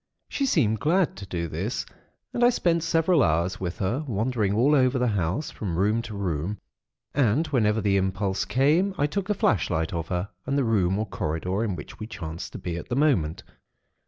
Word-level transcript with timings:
She 0.27 0.47
seemed 0.47 0.79
glad 0.79 1.15
to 1.17 1.27
do 1.27 1.47
this, 1.47 1.85
and 2.33 2.43
I 2.43 2.49
spent 2.49 2.81
several 2.81 3.21
hours 3.21 3.59
with 3.59 3.77
her, 3.77 4.03
wandering 4.07 4.51
all 4.55 4.73
over 4.73 4.97
the 4.97 5.09
house, 5.09 5.51
from 5.51 5.77
room 5.77 6.01
to 6.01 6.15
room; 6.17 6.57
and 7.13 7.45
whenever 7.45 7.81
the 7.81 7.97
impulse 7.97 8.43
came, 8.43 8.95
I 8.97 9.05
took 9.05 9.29
a 9.29 9.35
flashlight 9.35 9.93
of 9.93 10.07
her 10.07 10.29
and 10.47 10.57
the 10.57 10.63
room 10.63 10.97
or 10.97 11.05
corridor 11.05 11.63
in 11.63 11.75
which 11.75 11.99
we 11.99 12.07
chanced 12.07 12.51
to 12.53 12.57
be 12.57 12.77
at 12.77 12.89
the 12.89 12.95
moment. 12.95 13.43